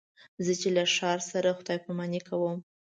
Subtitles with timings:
[0.45, 2.57] زه چې له هر ښار سره خدای پاماني کوم.